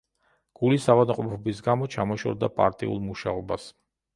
გულის 0.59 0.87
ავადმყოფობის 0.93 1.61
გამო 1.67 1.91
ჩამოშორდა 1.97 2.51
პარტიულ 2.61 3.07
მუშაობას. 3.11 3.71